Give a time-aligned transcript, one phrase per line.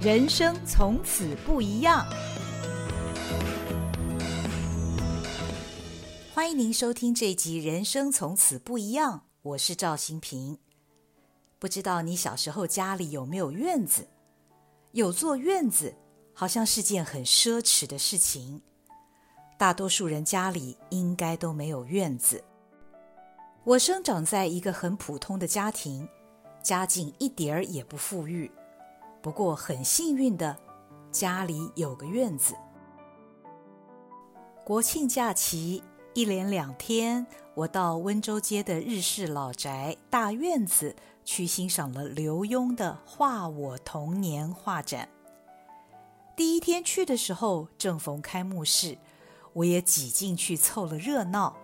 [0.00, 2.06] 人生从此不一样。
[6.32, 10.56] 欢迎您收听这一集《人生从此不一样》，我是赵新平。
[11.58, 14.06] 不知道你小时候家里有没有院子？
[14.92, 15.92] 有座院子，
[16.32, 18.62] 好像是件很奢侈的事情。
[19.58, 22.44] 大多数人家里应该都没有院子。
[23.64, 26.08] 我生长在一个很普通的家庭，
[26.62, 28.48] 家境一点儿也不富裕。
[29.28, 30.56] 不过很幸运的，
[31.12, 32.54] 家里有个院子。
[34.64, 35.82] 国庆假期
[36.14, 40.96] 一连两天，我到温州街的日式老宅大院子
[41.26, 45.06] 去欣赏了刘墉的《画我童年》画展。
[46.34, 48.96] 第一天去的时候，正逢开幕式。
[49.52, 51.54] 我也挤进去凑了热闹，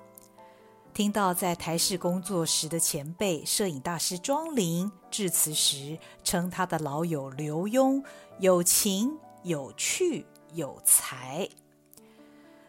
[0.94, 8.00] 听到在台视工作时的前辈摄影大师庄林致辞时，称他的老友刘墉
[8.38, 11.48] 有情、有趣、有才。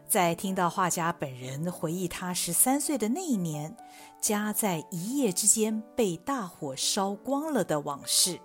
[0.07, 3.77] 在听到画家本人回忆他十三岁的那一年，
[4.19, 8.39] 家在一夜之间被大火烧光了的往事。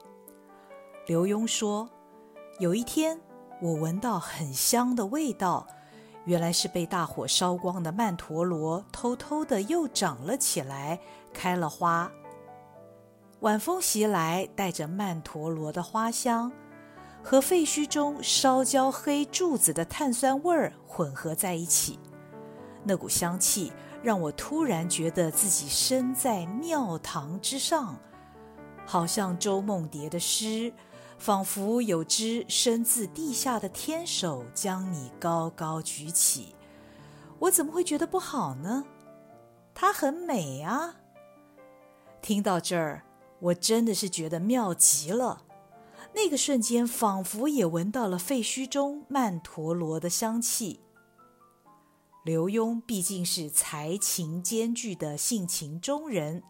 [1.07, 1.89] 刘墉说
[2.61, 3.19] ：“有一天，
[3.63, 5.67] 我闻到很香的味道。”
[6.25, 11.01] 原来是被大火烧光的曼陀罗，偷偷的又长了起来，
[11.33, 12.11] 开了花。
[13.41, 16.53] 晚风袭来，带着曼陀罗的花香，
[17.23, 21.99] 和废墟中烧焦黑柱子的碳酸味儿混合在一起。
[22.85, 27.97] 那股香气让我突然觉得自己身在庙堂之上，
[28.85, 30.73] 好像周梦蝶的诗。
[31.21, 36.55] 仿佛有只身自地下的天手将你高高举起，
[37.39, 38.87] 我怎么会觉得不好呢？
[39.75, 40.97] 它很美啊！
[42.23, 43.05] 听到这儿，
[43.39, 45.45] 我真的是觉得妙极了。
[46.15, 50.81] 那个瞬间，仿佛也闻到了废墟中曼陀罗的香气。
[52.25, 56.43] 刘墉毕竟是才情兼具的性情中人，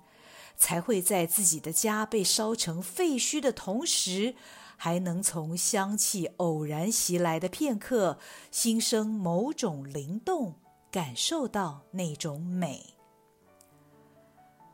[0.56, 4.34] 才会在自己的家被烧成废墟的同时，
[4.82, 8.16] 还能从香气偶然袭来的片刻，
[8.50, 10.54] 心生某种灵动，
[10.90, 12.94] 感受到那种美。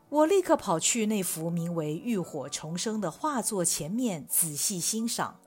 [0.07, 5.41] 我立刻跑去那幅名为《浴火重生》的画作前面，仔细欣赏。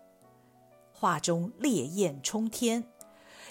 [0.93, 2.85] 画中烈焰冲天，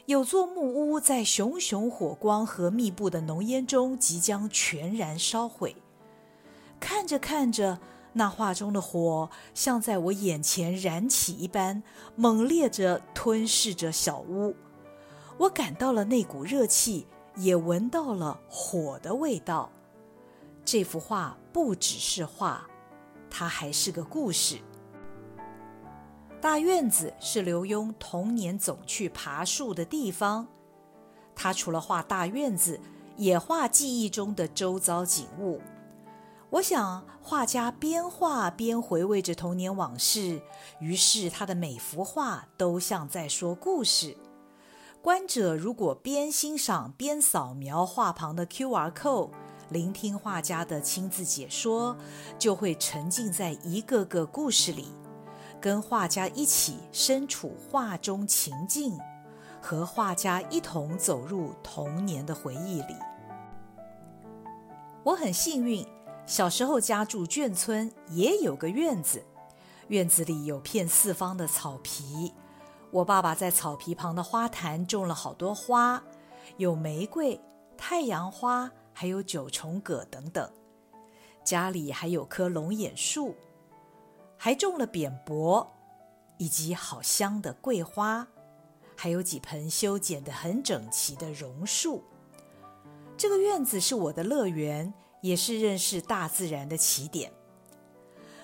[0.06, 5.76] 有座木屋在熊熊火光和密布的浓烟中即将全然烧毁。
[6.80, 7.80] 看着看着。
[8.14, 11.84] 那画中的火像在我眼前燃起一般，
[12.16, 14.56] 猛烈着吞噬着小屋。
[15.38, 19.72] 我感到了那股热气，也闻到了火的味道。
[20.66, 22.68] 这幅画不只是画，
[23.30, 24.60] 它还是个故事。
[26.42, 30.48] 大院子是刘墉童年总去爬树的地方。
[31.36, 32.80] 他除了画大院子，
[33.16, 35.62] 也画记忆中的周遭景物。
[36.52, 40.42] 我想，画家边画边回味着童年往事，
[40.80, 44.18] 于是他的每幅画都像在说故事。
[45.00, 49.30] 观者如果边欣赏边扫描画旁的 QR code，
[49.70, 51.96] 聆听画家的亲自解说，
[52.40, 54.88] 就会沉浸在一个个故事里，
[55.62, 58.98] 跟画家一起身处画中情境，
[59.62, 62.96] 和画家一同走入童年的回忆里。
[65.04, 65.86] 我很幸运。
[66.30, 69.26] 小时候家住眷村，也有个院子，
[69.88, 72.32] 院子里有片四方的草皮。
[72.92, 76.04] 我爸爸在草皮旁的花坛种了好多花，
[76.58, 77.42] 有玫瑰、
[77.76, 80.48] 太阳花，还有九重葛等等。
[81.44, 83.36] 家里还有棵龙眼树，
[84.38, 85.68] 还种了扁柏，
[86.38, 88.28] 以及好香的桂花，
[88.96, 92.04] 还有几盆修剪得很整齐的榕树。
[93.18, 94.94] 这个院子是我的乐园。
[95.22, 97.32] 也是认识大自然的起点。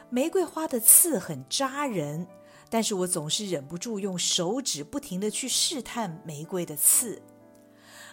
[0.09, 2.28] 玫瑰花的刺很扎人，
[2.70, 7.22] 但是我总是忍不住用手指不停地去试探玫瑰的刺。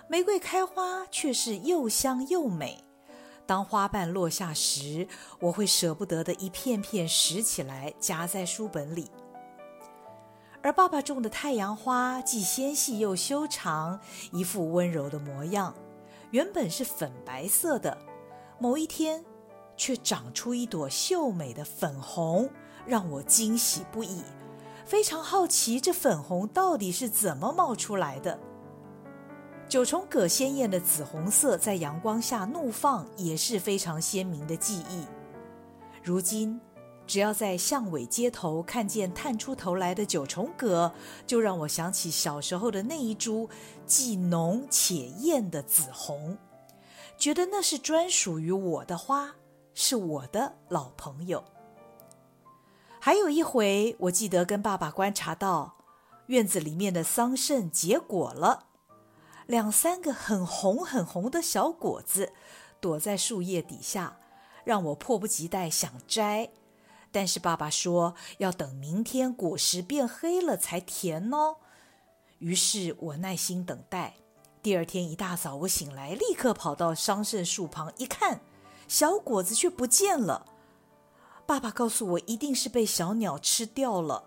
[0.08, 2.82] 玫瑰开花却是又香又美。
[3.46, 5.06] 当花瓣落下时，
[5.40, 9.10] 我会舍不得的一片片拾起来夹在书本里。
[10.62, 14.00] 而爸爸种的太阳花既纤细又修长，
[14.32, 15.74] 一副温柔的模样。
[16.30, 17.96] 原本是粉白色的。
[18.62, 19.24] 某一天，
[19.76, 22.48] 却长出一朵秀美的粉红，
[22.86, 24.22] 让我惊喜不已。
[24.84, 28.38] 非常好奇，这粉红到底是怎么冒出来的？
[29.68, 35.04] 九重葛鲜艳的紫红色在阳光下怒放，也是非常鲜明的记忆。
[36.00, 36.60] 如今，
[37.04, 40.92] 只要在巷尾街头看见探出头来的九重葛，
[41.26, 43.50] 就让我想起小时候的那一株
[43.86, 46.38] 既浓且艳的紫红，
[47.22, 49.36] 觉得那是专属于我的花，
[49.74, 51.44] 是我的老朋友。
[53.00, 55.76] 还有一回，我记得跟爸爸观察到，
[56.26, 58.66] 院子里面的桑葚结果了，
[59.46, 62.32] 两三个很红很红的小果子，
[62.80, 64.18] 躲在树叶底下，
[64.64, 66.50] 让我迫不及待想摘。
[67.12, 71.58] 但是爸爸说要等明天果实变黑了才甜哦。
[72.38, 74.16] 于是我耐心等待。
[74.62, 78.40] 第二天一大早，我醒来，立刻跑到桑葚树旁一看，
[78.86, 80.46] 小果子却不见了。
[81.44, 84.22] 爸爸告诉我，一定是被小鸟吃掉了。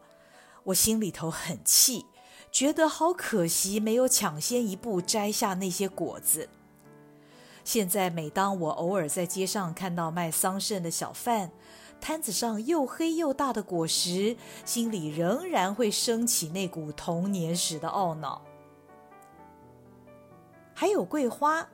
[0.66, 2.08] 我心里头很气，
[2.52, 6.50] 觉得好可惜，没有抢先一步摘下那些果子。
[7.64, 11.50] 现在每当我偶尔在街上看到卖桑葚的小贩，
[12.02, 14.36] 摊子上又黑又大的果实，
[14.66, 18.42] 心里仍然会升起那股童年时的懊恼。
[20.78, 21.66] 还有桂花，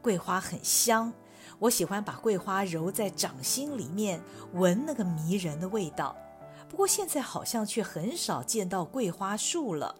[0.00, 1.12] 桂花很香，
[1.58, 4.20] 我喜欢把桂花揉在掌心里面，
[4.54, 6.16] 闻那个迷人的味道。
[6.66, 9.94] 不过现在好像却很少见到桂花树了。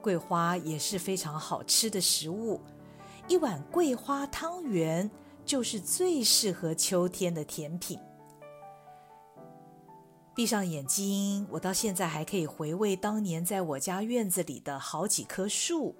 [0.00, 2.60] 桂花也是非常好吃的食物，
[3.26, 5.10] 一碗桂花汤圆
[5.44, 7.98] 就是最适合秋天的甜品。
[10.32, 15.96] 闭上眼睛，我到现在还可以回味当年在我家院子里的好几棵树。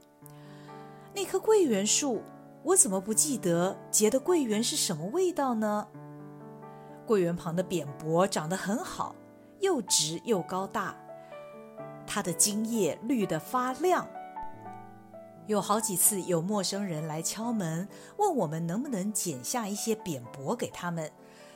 [1.14, 2.22] 那棵桂圆树，
[2.62, 5.88] 我怎么不记得结的桂圆是什么味道呢？
[7.06, 9.14] 桂圆旁的扁柏长得很好。
[9.60, 10.96] 又直又高大，
[12.06, 14.08] 它的茎叶绿得发亮。
[15.46, 17.86] 有好几次有陌生人来敲门，
[18.16, 21.12] 问我们能不能剪下一些扁柏给他们，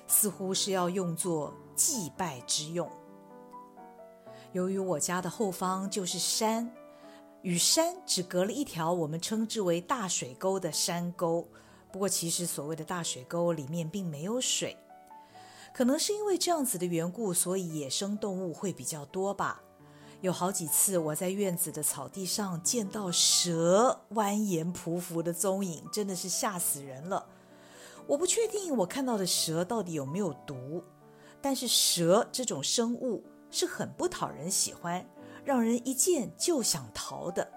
[0.06, 2.86] 似乎是要用作祭拜之用。
[4.52, 6.70] 由于我家的后方就是山，
[7.44, 11.46] 与山只隔了一条我们称之为大水沟的山沟，
[11.92, 14.74] 不过其实所谓的大水沟里面并没有水。
[15.74, 19.60] 可能是因为这样子的缘故，所以野生动物会比较多吧。
[20.22, 27.26] 有好几次我在院子的草地上见到蛇蜿蜒匍匐的踪影，真的是吓死人了。
[28.06, 30.82] 我不确定我看到的蛇到底有没有毒，
[31.42, 35.06] 但是蛇这种生物是很不讨人喜欢，
[35.44, 37.48] 让人一见就想逃的。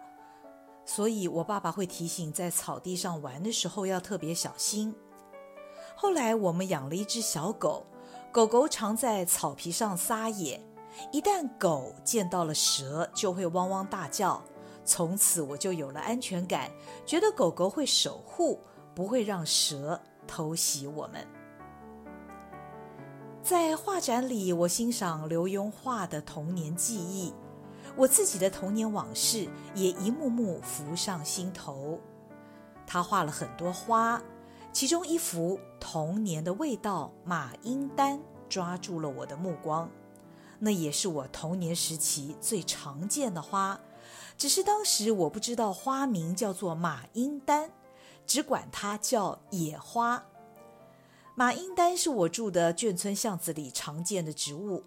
[0.85, 4.95] 所以我爸爸会提醒，在草地上玩的时候要特别小心。
[5.95, 7.85] 后来我们养了一只小狗。
[8.29, 10.61] 狗狗常在草皮上撒野，
[11.11, 14.43] 一旦狗见到了蛇，就会汪汪大叫。
[14.85, 16.69] 从此我就有了安全感，
[17.05, 18.59] 觉得狗狗会守护，
[18.93, 21.25] 不会让蛇偷袭我们。
[23.41, 27.33] 在画展里，我欣赏刘墉画的童年记忆，
[27.97, 31.99] 我自己的童年往事也一幕幕浮上心头。
[32.85, 34.21] 他画了很多花。
[34.73, 39.89] 其中一幅《童年的味道》马缨丹抓住了我的目光，
[40.59, 43.79] 那也是我童年时期最常见的花，
[44.37, 47.71] 只是当时我不知道花名叫做马缨丹，
[48.27, 50.23] 只管它叫野花。
[51.33, 54.83] 马缨丹是我住的眷村巷子里常见的植物，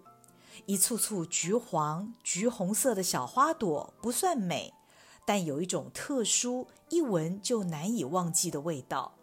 [0.65, 4.73] 一簇簇橘黄、橘红色的小花朵，不算美，
[5.25, 9.13] 但有一种特殊、一闻就难以忘记的味道。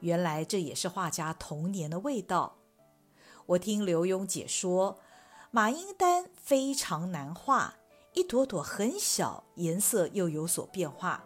[0.00, 2.56] 原来这也是画家童年的味道。
[3.46, 4.98] 我听刘墉解说，
[5.50, 7.74] 马缨丹非常难画，
[8.14, 11.24] 一朵朵很小，颜色又有所变化。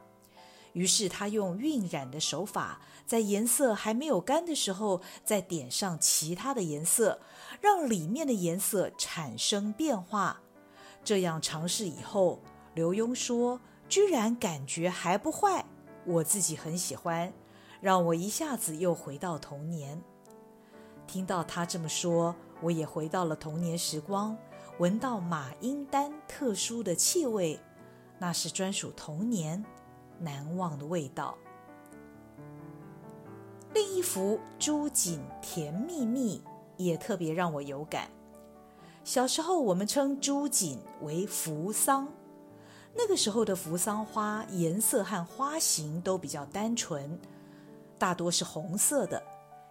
[0.73, 7.21] 于是他用晕染的手法，在颜色还没有干的时候，再点上其他的颜色，
[7.61, 10.41] 让里面的颜色产生变化。
[11.03, 12.41] 这样尝试以后，
[12.75, 15.65] 刘墉说，居然感觉还不坏，
[16.05, 17.33] 我自己很喜欢。
[17.81, 20.01] 让我一下子又回到童年。
[21.07, 24.37] 听到他这么说，我也回到了童年时光，
[24.79, 27.59] 闻到马缨丹特殊的气味，
[28.19, 29.65] 那是专属童年
[30.21, 31.37] 难忘的味道。
[33.75, 36.39] 另一幅《朱槿甜蜜蜜》
[36.77, 38.09] 也特别让我有感。
[39.03, 42.07] 小时候，我们称朱槿为扶桑，
[42.95, 47.19] 那个时候的扶桑花颜色和花型都比较单纯。
[47.99, 49.23] 大多是红色的，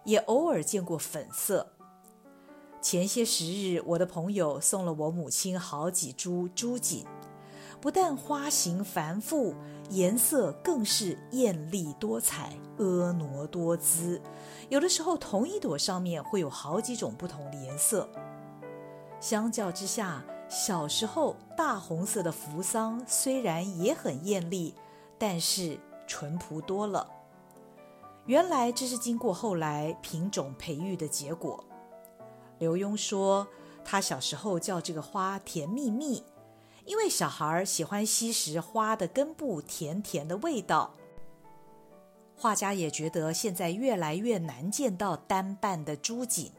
[0.04, 1.66] 也偶尔见过粉色。
[2.80, 7.04] 前些时日，我的朋友送了我母亲好几株朱槿，
[7.80, 9.54] 不但花型繁复，
[9.88, 14.20] 颜色更是艳丽多彩、婀娜多姿。
[14.68, 18.08] 有的时候，同一朵上面会有好几种不同的颜色。
[19.18, 24.74] 相较之下，小时候大红色的扶桑虽然也很艳丽，
[25.18, 27.08] 但是淳朴多了。
[28.26, 31.64] 原来这是经过后来品种培育的结果。
[32.58, 33.48] 刘墉说，
[33.82, 36.22] 他小时候叫这个花“甜蜜蜜”，
[36.84, 40.94] 因为小孩喜欢吸食花的根部甜甜的味道。
[42.34, 46.52] 画家也觉得现在越来越难见到单瓣的朱槿，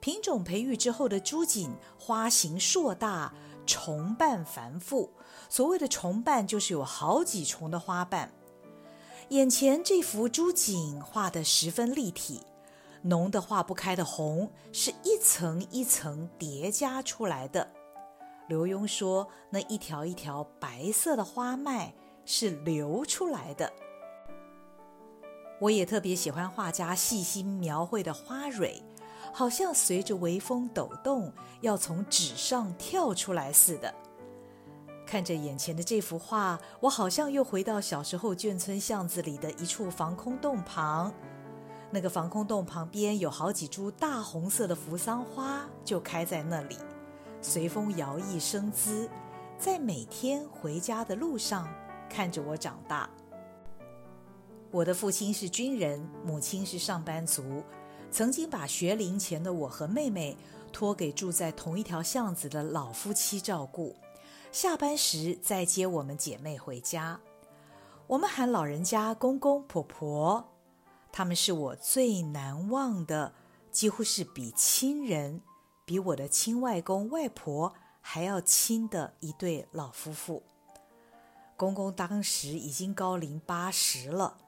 [0.00, 3.32] 品种培育之后的朱槿花型硕大，
[3.64, 5.12] 重瓣繁复。
[5.48, 8.32] 所谓的重瓣就是有好几重的花瓣。
[9.28, 12.42] 眼前这幅朱槿画得十分立体，
[13.02, 17.70] 浓得化不开的红是一层一层叠加出来的。
[18.46, 23.72] 刘墉说，那一条一条白色的花脉是流出来的。
[25.60, 28.82] 我也特别喜欢画家细心描绘的花蕊，
[29.32, 31.32] 好像随着微风抖动，
[31.62, 33.94] 要从纸上跳出来似的。
[35.06, 41.12] 看着眼前的这幅画，我好像又回到小时候眷村巷子里的一处防空洞旁。
[41.90, 46.76] 那个防空洞旁边有好几株大红色的扶桑花，就开在那里，
[47.44, 49.06] 随风摇曳生姿，
[49.58, 51.68] 在每天回家的路上
[52.08, 53.08] 看着我长大。
[54.70, 57.62] 我的父亲是军人，母亲是上班族，
[58.10, 60.34] 曾经把学龄前的我和妹妹
[60.72, 63.94] 托给住在同一条巷子的老夫妻照顾，
[64.50, 67.20] 下班时再接我们姐妹回家。
[68.06, 70.42] 我们喊老人家公公婆婆，
[71.12, 73.34] 他们是我最难忘的，
[73.70, 75.42] 几乎是比亲人、
[75.84, 80.42] 比我的亲外公外婆还要亲的一对老夫妇。
[81.56, 84.38] 公公当时已经高龄八十了。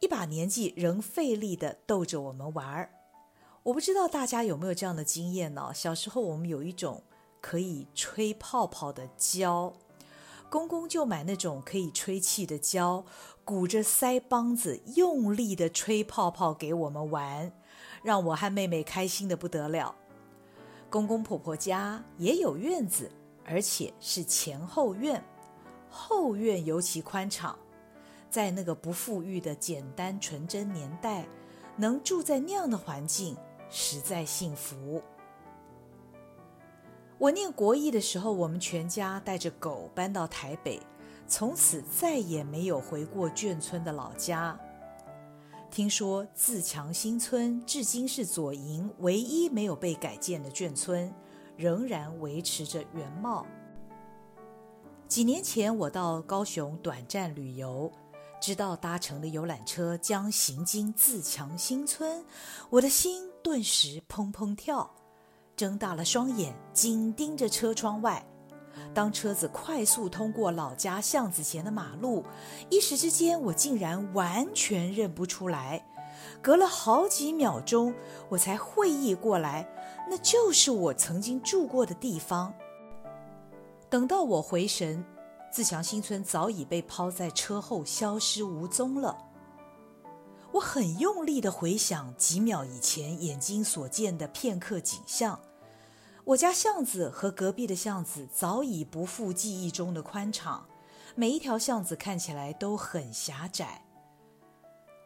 [0.00, 2.90] 一把年纪仍费力的逗着我们玩儿，
[3.64, 5.72] 我不知道大家有没有这样的经验呢？
[5.74, 7.02] 小时候我们有一种
[7.42, 9.74] 可以吹泡泡的胶，
[10.48, 13.04] 公公就买那种可以吹气的胶，
[13.44, 17.52] 鼓着腮帮子用力的吹泡泡给我们玩，
[18.02, 19.96] 让我和妹妹开心的不得了。
[20.90, 23.08] 公公婆婆家也有院子，
[23.44, 25.22] 而且是前后院，
[25.88, 27.56] 后院尤其宽敞。
[28.28, 31.24] 在那个不富裕的简单纯真年代，
[31.76, 33.36] 能住在那样的环境，
[33.70, 35.00] 实在幸福。
[37.18, 40.80] 我念国一的时候，我们全家带着狗搬到台北，
[41.28, 44.58] 从此再也没有回过眷村的老家。
[45.70, 51.12] 听说自强新村至今是左营唯一没有被改建的眷村，
[51.56, 53.46] 仍然维持着原貌。
[55.06, 57.90] 几年前，我到高雄短暂旅游。
[58.40, 62.24] 知道搭乘的游览车将行经自强新村，
[62.70, 64.90] 我的心顿时砰砰跳，
[65.54, 68.26] 睁大了双眼，紧盯着车窗外。
[68.92, 72.24] 当车子快速通过老家巷子前的马路，
[72.68, 75.86] 一时之间，我竟然完全认不出来。
[76.42, 77.94] 隔了好几秒钟，
[78.28, 79.68] 我才会意过来，
[80.08, 82.52] 那就是我曾经住过的地方。
[83.88, 85.04] 等到我回神。
[85.52, 89.18] 自强新村早已被抛在车后，消失无踪了。
[90.52, 95.40] 我很用力地回想几秒以前眼睛所见的片刻景象。
[96.24, 100.66] 我家巷子和隔壁的巷子早已不复记忆中的宽敞，
[101.14, 103.82] 每一条巷子看起来都很狭窄。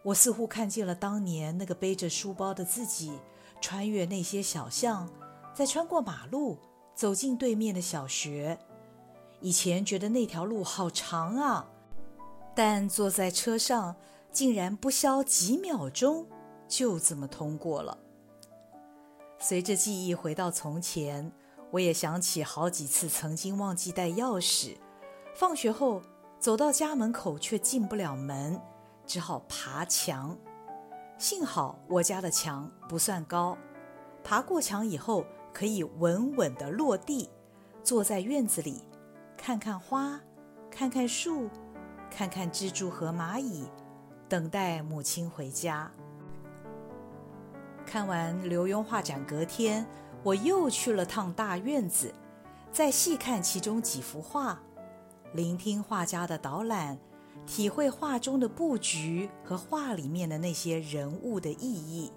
[0.03, 3.19] 我似乎看见了当年那个背着书包的自己，
[3.61, 5.09] 穿越那些小巷，
[5.55, 6.59] 再穿过马路，
[6.95, 8.59] 走进对面的小学。
[9.41, 11.67] 以前觉得那条路好长啊，
[12.55, 13.95] 但坐在车上
[14.31, 16.27] 竟然不消几秒钟，
[16.69, 17.97] 就这么通过了。
[19.47, 21.31] 随着记忆回到从前，
[21.71, 24.75] 我也想起好几次曾经忘记带钥匙，
[25.35, 26.01] 放学后
[26.41, 28.59] 走到家门口却进不了门，
[29.07, 30.35] 只好爬墙。
[31.19, 33.59] 幸好我家的墙不算高，
[34.23, 37.29] 爬过墙以后可以稳稳地落地，
[37.83, 38.83] 坐在院子里。
[39.37, 40.19] 看看花，
[40.71, 41.51] 看看树，
[42.11, 43.69] 看看蜘蛛和蚂蚁，
[44.27, 45.93] 等待母亲回家。
[47.87, 49.87] 看完刘墉画展，隔天
[50.23, 52.13] 我又去了趟大院子，
[52.73, 54.61] 再细看其中几幅画，
[55.33, 56.99] 聆听画家的导览，
[57.47, 62.11] 体会画中的布局和画里面的那些人物的意义。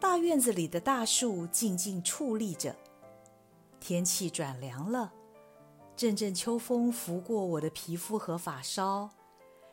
[0.00, 2.74] 大院子里的大树静静矗立着，
[3.80, 5.12] 天气转凉了。
[5.96, 9.10] 阵阵秋风拂过我的皮肤和发梢，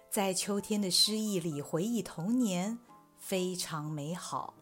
[0.10, 2.80] 在秋天的诗意里回忆童年，
[3.20, 4.55] 非常美好。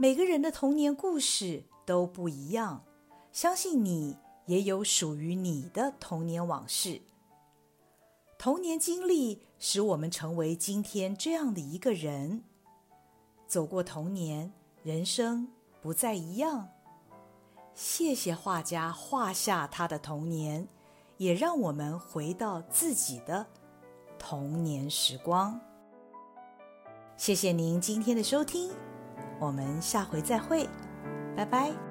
[0.00, 2.84] 每个人的童年故事都不一样，
[3.32, 7.02] 相信你也有属于你的童年往事。
[8.38, 12.44] 童年经历使我们成为今天这样的一个人。
[13.48, 14.52] 走过童年，
[14.84, 15.48] 人生
[15.82, 16.68] 不再一样。
[17.74, 20.68] 谢谢画家画下他的童年，
[21.16, 23.44] 也让我们回到自己的
[24.16, 25.60] 童年时光。
[27.16, 28.70] 谢谢您今天的收听，
[29.38, 30.68] 我们下回再会，
[31.36, 31.87] 拜拜。